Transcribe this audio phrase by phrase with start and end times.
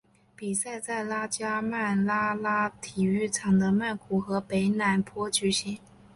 [0.35, 5.77] 比赛在拉加曼拉拉体育场的曼谷和的北榄坡举行。